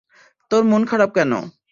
[0.51, 1.39] তোর মন খারাপ কেনো?